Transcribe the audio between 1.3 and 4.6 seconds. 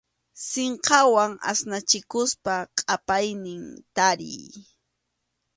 asnachikuspa qʼapaynin tariy.